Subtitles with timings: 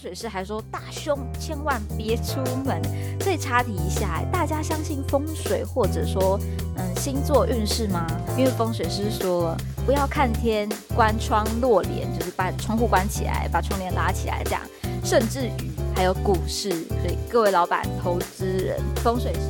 [0.00, 2.80] 水师还说大凶，千万别出门。
[3.20, 6.40] 所以插题一下，大家相信风水或者说
[6.76, 8.06] 嗯星座运势吗？
[8.36, 10.66] 因为风水师说，不要看天，
[10.96, 14.62] 关窗落帘，就是把窗户关起来，把窗帘拉起来，这样。
[15.04, 15.52] 甚至于
[15.94, 19.40] 还有股市，所以各位老板、投资人，风水师。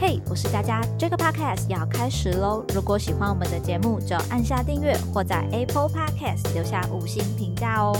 [0.00, 2.64] 嘿，我是佳佳，这个 podcast 要开始喽！
[2.74, 7.92] 如果喜欢我们的节目，就按下订阅或在 Apple Podcast 留下五星评价哦。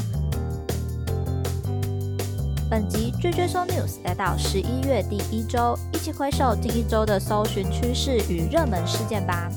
[2.71, 9.49] 本集追追搜 news 来到十一月第一周，一起回首近一周的搜寻趋势与热门事件吧。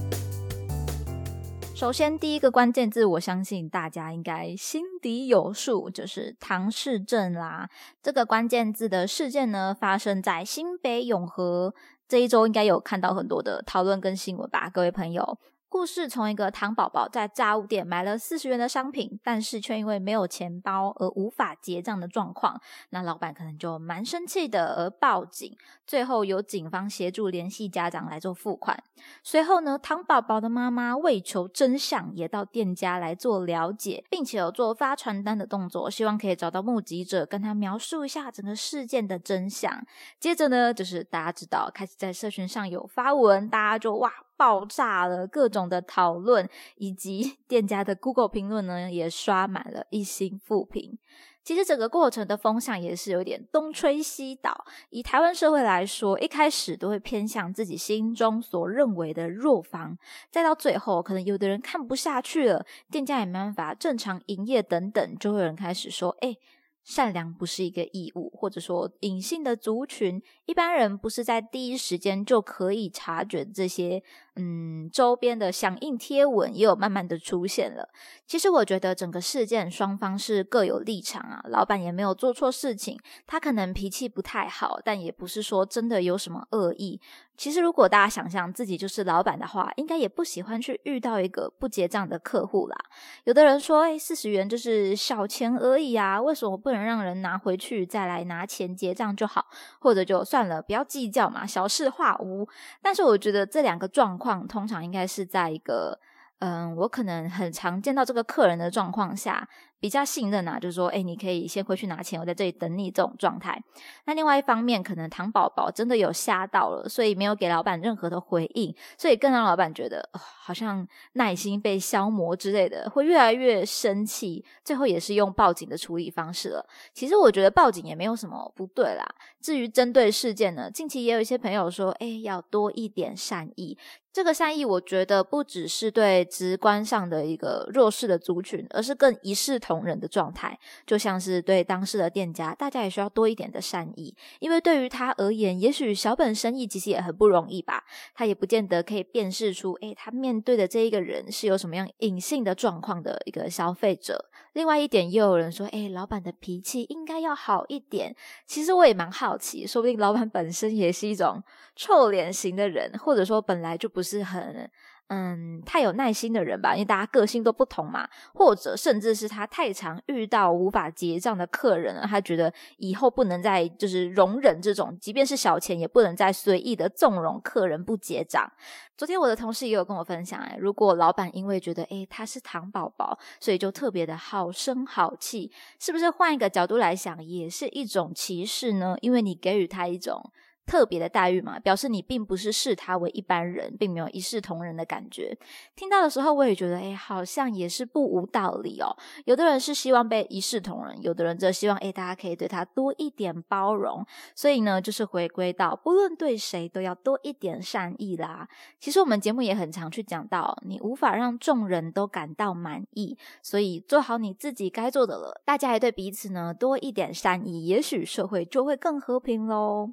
[1.75, 7.69] 首先，第一个关键字，我相信大家应该心底有数，就是唐氏症啦。
[8.01, 11.73] 这个关键字的事件呢，发生在新北永和。
[12.07, 15.37] 这一周应该有看到很多的讨论跟新闻吧，各位朋友。
[15.71, 25.55] 故事从一个糖宝宝在炸物店买了四十元的商品，但是却因为没有钱包而无法结账的状况，那老板可能就蛮生气的，而报警。
[25.87, 28.83] 最后由警方协助联系家长来做付款。
[29.23, 39.81] 随后呢，糖宝宝的妈妈为求真相，也到店家来做了解，并且有做发传单的动作，希望可以找到目击者，跟他描述一下整个事件的真相。
[40.19, 44.11] 接着呢，就是大家知道，开始在社群上有发文，大家就哇。
[44.41, 50.97] 爆炸了，各种的讨论以及 店家的 Google 评论呢，也刷满了一星负评。
[51.43, 54.65] 其实整个过程的风向也是有点东吹西倒。
[54.89, 59.95] 以台湾社会来说，一开始都会偏向自己心中所认为的弱方，
[60.31, 66.35] 再到最后，可能有的人看不下去了，店家也没办法正常营业等等，就会有人开始说：“哎。”
[66.83, 74.01] 善良不是一个义务，或者说隐性的族群，一般人不是在第一时间就可以察觉这些。
[74.35, 77.89] 嗯，周边的响应贴文也有慢慢的出现了。
[78.25, 87.01] 其实我觉得整个事件双方是各有立场啊，老板也没有做错事情，他可能脾气不太好，但也不是说真的有什么恶意。
[87.35, 92.77] 其实如果大家想象自己就是老板的话，应该也不喜欢去遇到一个不结账的客户啦。
[93.23, 99.47] 有的人说，哎，四十元就是小钱而已啊，为什么不能让人拿回去再来拿钱结账就好？
[99.79, 102.47] 或者就算了，不要计较嘛，小事化无。
[102.79, 105.99] 但是我觉得这两个状况通常应该是在一个，
[106.39, 109.49] 嗯，我可能很常见到这个客人的状况下。
[109.81, 113.59] 比较信任啊，就是说，哎，你可以先回去拿钱，我在这里等你这种状态。
[114.05, 124.45] 那另外一方面，可能糖宝宝真的有吓到了，所以没有给老板任何的回应，所以更让老板觉得好像耐心被消磨之类的，会越来越生气。
[124.63, 126.63] 最后也是用报警的处理方式了。
[126.93, 129.03] 其实我觉得报警也没有什么不对啦。
[129.41, 133.75] 至于针对事件呢，近期也有一些朋友说，哎，要多一点善意。
[134.13, 140.59] 这个善意，我觉得不只是对直观上的一个弱势的族群，而是更一视同仁的状态。
[140.85, 147.85] 就像是对当事的店家，大家也需要多一点的善意，因为对于他而言，也许小本生意其实也很不容易吧。
[148.13, 154.29] 他也不见得可以辨识出，诶，他面对的这一个人是有什么样隐性的状况的一个消费者。
[154.51, 158.13] 另外一点，也有人说，诶，老板的脾气应该要好一点。
[158.45, 161.41] 其实我也蛮好奇，说不定老板本身也是一种
[161.77, 164.00] 臭脸型的人，或者说本来就不。
[164.01, 164.67] 不是很
[165.09, 178.51] 嗯太有耐心的人吧，因为大家个性都不同嘛，或者甚至是他太常遇到无法结账的客人了，他觉得以后不能再就是容忍这种，即便是小钱也不能再随意的纵容客人不结账。
[178.97, 188.95] 昨天我的同事也有跟我分享，哎，如果老板因为觉得哎他是糖宝宝，所以就特别的好声好气，是不是换一个角度来想，也是一种歧视呢？
[189.01, 190.31] 因为你给予他一种。
[190.71, 195.37] 特别的待遇嘛，表示你并不是视他为一般人，并没有一视同仁的感觉。
[195.75, 198.95] 听到的时候，我也觉得，哎，好像也是不无道理哦。
[199.25, 204.05] 有的人是希望被一视同仁，有的人则希望，哎，大家可以对他多一点包容。
[204.33, 208.47] 所以呢，就是回归到，不论对谁都要多一点善意啦。
[208.79, 215.41] 其实我们节目也很常去讲到，你无法让众人都感到满意，所以做好你自己该做的了。
[215.43, 219.91] 大家也对彼此呢多一点善意，也许社会就会更和平喽。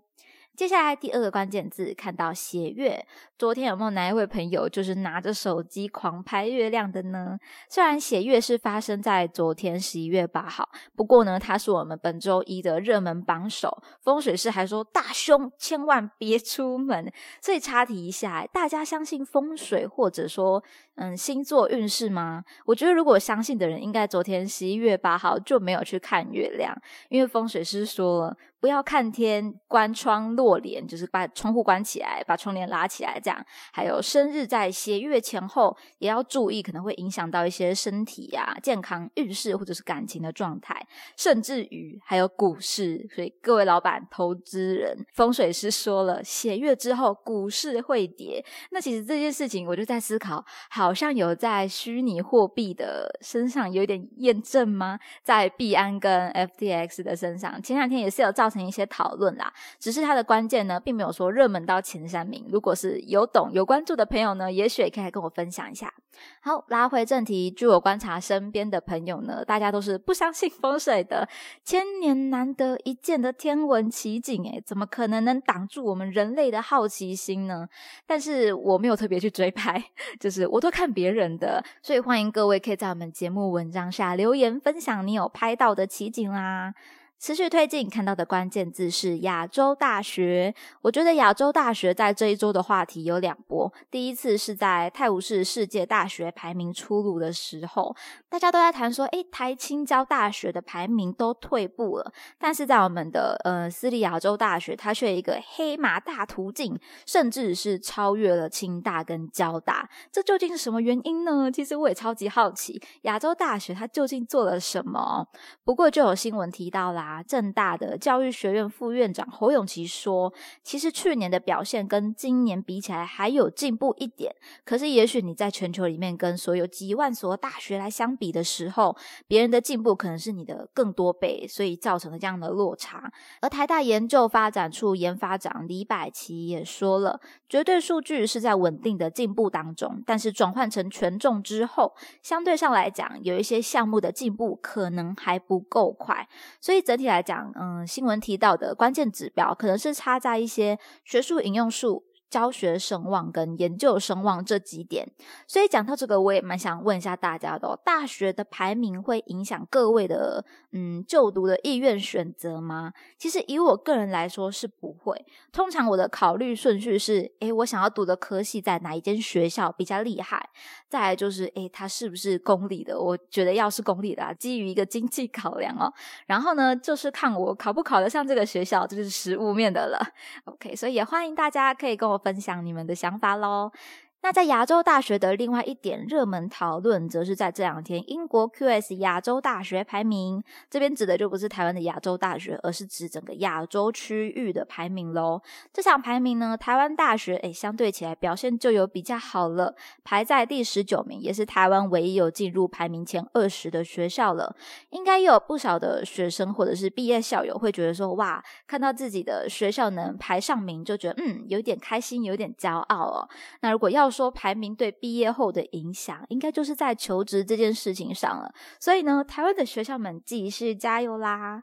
[0.59, 3.07] 接下来第二个关键字，看到斜月。
[3.39, 7.39] 昨天有没有哪一位朋友就是拿着手机狂拍月亮的呢？
[7.71, 13.71] 虽然斜月是发生在昨天十一月八号，不过呢，它是我们本周一的热门榜首。
[14.01, 17.09] 风水师还说大凶，千万别出门。
[17.41, 20.61] 所以插题一下，大家相信风水或者说
[20.97, 22.43] 嗯星座运势吗？
[22.67, 26.77] 我觉得如果相信的人，应该昨天十一月八号就没有去看月亮，
[27.11, 33.47] 因为风水师说了，不要看天，关窗落帘，就是把窗户关起来，把窗帘拉起来，这样。
[33.73, 40.75] 还有生日在斜月前后，也要注意，可能会影响到一些身体呀、健康、运势或者是感情的状态，
[41.17, 43.07] 甚至于还有股市。
[43.15, 48.45] 所以各位老板、投资人、风水师说了，斜月之后股市会跌。
[48.73, 54.99] 那其实这件事情，我就在思考，好像有在虚拟货币的身上有点验证吗？
[55.23, 58.48] 在币安跟 FTX 的身上，前两天也是有造。
[58.49, 62.47] 造成一些讨论啦，只是它的关键呢，并没有说热门到前三名。
[62.49, 65.93] 如果是有懂有关注的朋友呢，也许也可以来跟我分享一下。
[66.41, 71.29] 好，拉回正题，据我观察，身边的朋友呢，大家都是不相信风水的，
[71.63, 77.69] 千年难得一见的天文奇景，诶怎么可能能挡住我们人类的好奇心呢？
[78.07, 79.85] 但是我没有特别去追拍，
[80.19, 86.73] 就是我都看别人的，所以欢迎各位可以在我们节目文章下留言分享你有拍到的奇景啦。
[87.21, 90.55] 持续推进，看到的关键字是亚洲大学。
[90.83, 93.73] 我觉得亚洲大学在这一周的话题有两波。
[93.91, 97.95] 第一次是在泰晤士世界大学排名出炉的时候，
[98.29, 102.13] 大家都在谈说，诶，台青交大学的排名都退步了。
[102.39, 109.91] 但是在我们的呃私立亚洲大学，它却一个黑马大途径，甚至是超越了清大跟交大。
[110.13, 111.51] 这究竟是什么原因呢？
[111.51, 115.27] 其实我也超级好奇，亚洲大学它究竟做了什么？
[115.65, 117.08] 不过就有新闻提到啦。
[117.09, 120.31] 啊，正大的教育学院副院长侯永琪说
[120.63, 128.95] ：“其实去年的表现跟今年比起来还有进步一点，可是也许你在全球里面跟所有几万所大学来相比的时候，
[129.27, 146.29] 别人的进步可能是你的更多倍，所以造成了这样的落差。”而台大研究发展处研发长李百奇也说了：“绝对数据是在稳定的进步当中，但是转换成权重之后，相对上来讲，有一些项目的进步可能还不够快，
[146.61, 152.03] 所以整。”整体来讲，嗯，新闻提到的关键指标可能是差在一些学术引用数。
[152.31, 155.09] 教学声望跟研究声望这几点，
[155.47, 162.93] 所以讲到这个，我也蛮想问一下大家的：大学的排名会影响各位的嗯就读的意愿选择吗？
[163.17, 165.25] 其实以我个人来说是不会。
[165.51, 170.51] 通常我的考虑顺序是：诶，我想要读的科系在哪一间学校比较厉害？
[170.89, 173.01] 再来就是：诶，它是不是公立的？
[173.01, 175.91] 我觉得要是公立的，基于一个经济考量哦。
[176.27, 179.99] 然后呢，就是看我考不考得上这个学校，这就是实物面的了。
[180.45, 182.18] OK，所以也欢迎大家可以跟我。
[182.19, 183.73] 分享你们的想法喽。
[184.21, 195.41] 那在亚洲大学的另外一点热门讨论，则是在这两天英国 QS 亚洲大学排名，这边指的就不是台湾的亚洲大学，而是指整个亚洲区域的排名喽。
[195.73, 204.57] 这场排名呢，台湾大学诶相对起来表现就有比较好了，排在第十九名，也是台湾唯一有进入排名前二十的学校了。
[204.91, 213.29] 应该也有不少的学生或者是毕业校友会觉得说，哇，看到自己的学校能排上名，就觉得嗯有点开心，有点骄傲哦。
[213.61, 218.53] 那如果要说排名对毕业后的影响，应该就是在求职这件事情上了。
[218.81, 221.63] 所以呢，台湾的学校们继续加油啦！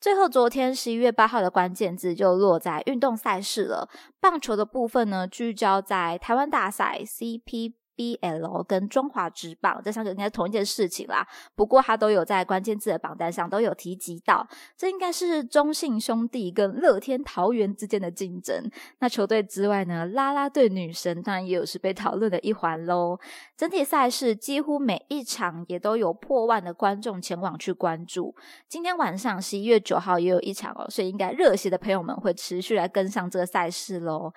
[0.00, 3.88] 最后，昨天十一月八号的关键字就落在运动赛事了。
[4.20, 7.72] 棒球的部分呢，聚焦在台湾大赛 CP。
[7.98, 14.46] B L 跟中华职棒这三个应该是同一件事情啦，不过它都有在关键字的榜单上都有提及到，
[14.76, 18.70] 这应该是中信兄弟跟乐天桃园之间的竞争。
[19.00, 23.18] 那球队之外呢，啦啦队女神当然也有是被讨论的一环喽。
[23.56, 28.32] 整体赛事几乎每一场也都有破万的观众前往去关注。
[28.68, 34.32] 今天晚上十一月九号也有一场哦，所以应该热血的朋友们会持续来跟上这个赛事喽。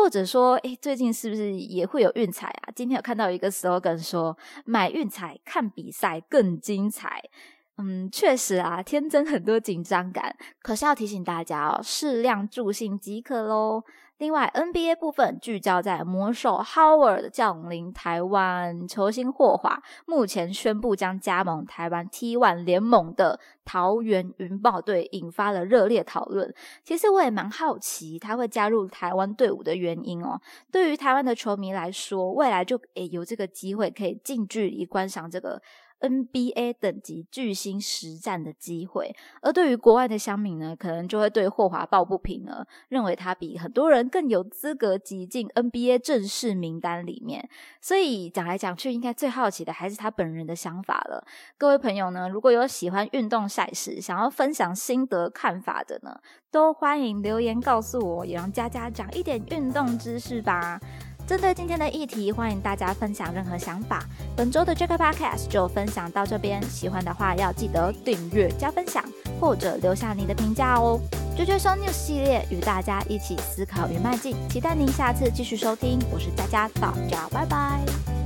[0.00, 2.72] 或者说，诶，最近是不是也会有运彩啊？
[2.74, 7.22] 今天有看到一个 slogan 说，买运彩看比赛更精彩。
[7.76, 13.84] 嗯，确实啊，天真很多紧张感，可是要提醒大家哦，适量助兴即可喽。
[14.20, 26.54] 另外，NBA 部分聚焦在魔兽 Howard 降临台湾，球星霍华目前宣布将加盟台湾 T1 联盟的桃园云豹队，引发了热烈讨论。
[26.84, 30.38] 其实我也蛮好奇他会加入台湾队伍的原因哦。
[30.70, 35.62] 对于台湾的球迷来说，未来就诶有这个机会可以近距离观赏这个。
[36.00, 47.48] NBA 等级巨星实战的机会，而对于国外的乡民呢，可能就会对霍华抱不平了，认为他比很多人更有资格挤进 NBA 正式名单里面。
[47.80, 51.24] 所以讲来讲去，应该最好奇的还是他本人的想法了。
[51.58, 56.18] 各位朋友呢，如果有喜欢运动赛事，想要分享心得看法的呢，
[56.50, 60.80] 都欢迎留言告诉我，也让佳佳讲一点运动知识吧。
[61.30, 64.04] 针对今天的议题，欢迎大家分享任何想法。
[64.36, 69.04] 本周的 Jack Podcast 就分享到这边，喜欢的话要记得订阅加分享，
[69.40, 70.98] 或者留下你的评价哦。
[71.36, 76.00] 追追搜 news 系列与大家一起思考与迈进，期待您下次继续收听。
[76.12, 78.19] 我是佳佳，大家拜拜。